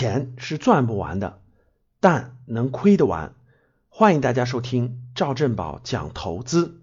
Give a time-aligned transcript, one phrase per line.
[0.00, 1.40] 钱是赚不完的，
[2.00, 3.34] 但能亏得完。
[3.90, 6.80] 欢迎大家收听赵振宝讲投资。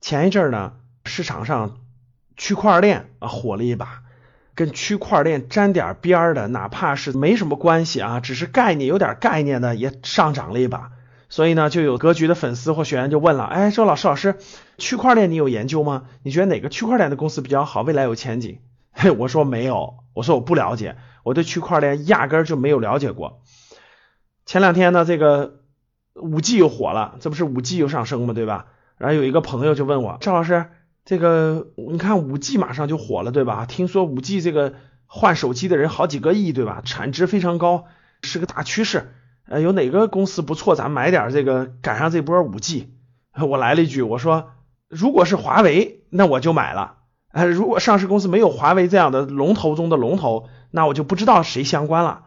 [0.00, 0.72] 前一阵呢，
[1.04, 1.78] 市场上
[2.36, 4.02] 区块链啊火了一把，
[4.56, 10.90] 跟区块链沾点边儿的，哪怕是没什么关系啊，只是概念有点概念的，也上涨了一把。
[11.28, 14.38] 所以呢，就有格局的粉丝或学员就问了：哎，周老师老师，
[14.76, 16.06] 区块链你有研究吗？
[16.24, 18.58] 你觉得哪个区块链的公司比较好，未来有前景？
[18.90, 23.42] 嘿， 我说没有，我说我不了解，我对区块链压根儿就没有了解过。
[24.46, 25.60] 前两天呢，这个。
[26.16, 28.34] 五 G 又火了，这不是五 G 又上升吗？
[28.34, 28.66] 对吧？
[28.98, 30.66] 然后有一个朋友就问我，赵老师，
[31.04, 33.66] 这个你看五 G 马上就火了，对吧？
[33.66, 34.74] 听说五 G 这个
[35.06, 36.82] 换手机的人好几个亿，对吧？
[36.84, 37.86] 产值非常高，
[38.22, 39.12] 是个大趋势。
[39.48, 42.94] 呃，有哪个公司不错，咱买点这个，赶上这波五 G。
[43.36, 44.52] 我来了一句，我说，
[44.88, 46.98] 如果是华为，那我就买了。
[47.34, 52.26] 呃，如果上市公司没有华为这样的龙头中的龙头，那我就不知道谁相关了。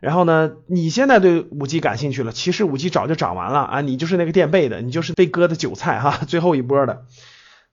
[0.00, 0.52] 然后呢？
[0.66, 2.32] 你现在对五 G 感兴趣了？
[2.32, 3.80] 其实五 G 早就涨完了啊！
[3.82, 7.04] 你就是那个垫背的，你就是被割的韭菜哈， 最后一波的。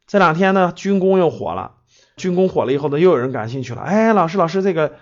[0.05, 1.71] 这两天呢，军工又火了，
[2.17, 3.81] 军工火了以后呢，又有人感兴趣了。
[3.81, 4.95] 哎，老师，老师，这个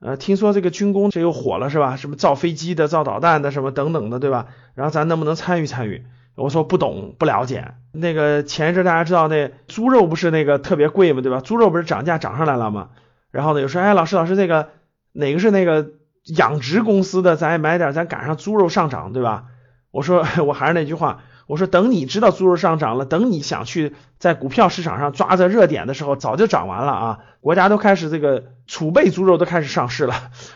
[0.00, 1.96] 呃，听说这个军工这又火了是吧？
[1.96, 4.46] 什么造飞机的、造导弹的什么等等的，对吧？
[4.74, 6.06] 然后咱能不能参与参与？
[6.34, 7.74] 我说不懂，不了解。
[7.92, 11.20] 那个前一阵大家知道那猪肉不是那个特别贵吗？
[11.20, 11.40] 对吧？
[11.40, 12.90] 猪肉不是涨价涨上来了吗？
[13.30, 14.70] 然后呢，又说，哎，老师，老师，这个
[15.12, 15.90] 哪个是那个？
[16.38, 19.44] 养殖公司的，咱也买点，咱赶上猪肉上涨，对吧？
[19.90, 27.18] 我说， 我还是那句话，我说等你知道猪肉上涨了，等你想去在股票市场上抓着热点的时候，早就涨完了啊！
[27.42, 30.14] 国家都开始这个储备猪肉都开始上市了，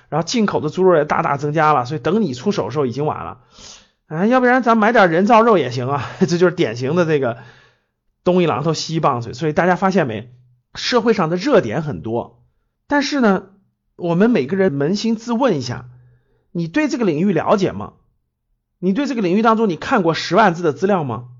[0.08, 3.40] 然后进口的猪肉也大大增加了，所以等你出手的时候已经晚了。
[4.08, 7.38] 哎，要不然咱买点人造肉也行啊， 这就是典型的这个
[8.24, 9.32] 东一榔头西一棒槌。
[9.32, 10.32] 所以大家发现没，
[10.74, 12.44] 社会上的热点很多，
[12.86, 13.50] 但是呢？
[13.96, 15.88] 我们每个人扪心自问一下，
[16.52, 17.94] 你对这个领域了解吗？
[18.78, 21.30] 你对这个领域当中，你看过十万字的资料吗？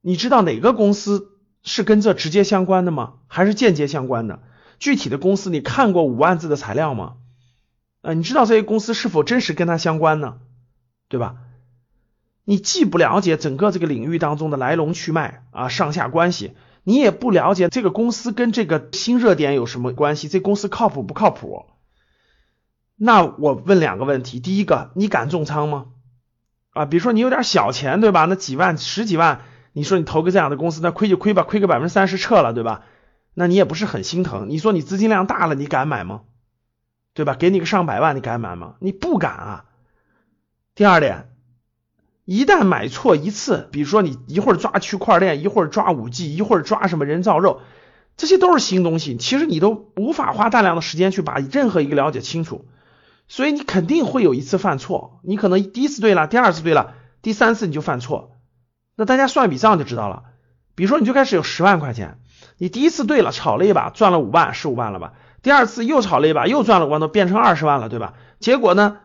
[0.00, 3.16] 你知道哪个公司是跟这直接相关的吗？
[3.26, 4.42] 还是间接相关的？
[4.78, 7.16] 具体的公司你看过五万字的材料吗？
[8.00, 10.38] 啊，你知道这些公司是否真实跟它相关呢？
[11.10, 11.36] 对吧？
[12.44, 16.54] 你既不了解整个这个领域当中的来龙去脉啊，上下关系。
[16.86, 20.28] 你也不了解这个公司跟这个新热点有什么关系？
[20.28, 21.64] 这公司靠谱不靠谱？
[22.96, 25.86] 那我问两个问题：第一个，你敢重仓吗？
[26.74, 28.26] 啊，比如说你有点小钱，对吧？
[28.26, 29.40] 那几万、十几万，
[29.72, 32.82] 你说你投个这样的公司，那亏就亏吧，亏个百分之三十撤了，对吧？
[33.32, 34.50] 那你也不是很心疼。
[34.50, 36.20] 你说你资金量大了，你敢买吗？
[37.14, 37.34] 对吧？
[37.34, 38.74] 给你个上百万，你敢买吗？
[38.80, 39.64] 你不敢啊。
[40.74, 41.33] 第二点。
[42.24, 47.60] 一旦买错一次，比如说你一会儿抓区块链，一会儿抓五 G，一会儿抓什么人造肉，
[48.16, 52.64] 这些都是新东西，其实你都无法花大量的时间去把任何一个了解清楚，
[53.28, 58.32] 所以你肯定会有一次犯错，你可能第一次对了，第二次对了，第三次你就犯错，
[58.96, 60.22] 那大家算一笔账就知道了。
[60.74, 62.18] 比如说你就开始有十万块钱，
[62.56, 65.12] 你第一次对了，炒了一把赚了五万，十五万了吧？
[65.42, 68.14] 第二次又炒了一把，又赚了五万多，变成二十万了，对吧？
[68.40, 68.96] 结果呢？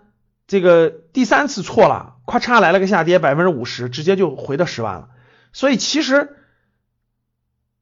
[0.48, 5.10] 这个第三次错了，咔嚓来了个下跌，百分之五十，直接就回到十万了。
[5.52, 6.36] 所以其实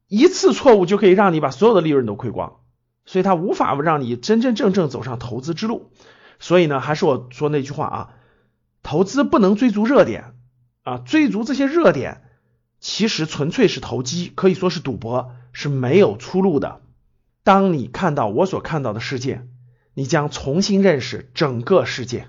[0.06, 2.60] 一次错误就可以让你把所有的利润都亏光，
[3.04, 5.92] 所以它无法让你真真正正走上投资之路。
[6.38, 8.10] 所以呢，还是我说那句话啊，
[8.82, 10.34] 投资不能追逐热点
[10.82, 12.22] 啊，追逐这些热点
[12.80, 16.80] 其实纯粹是投机，可以说是赌博，是没有出路的。
[17.42, 19.46] 当你看到我所看到的世界，
[19.94, 22.28] 你将重新认识整个世界。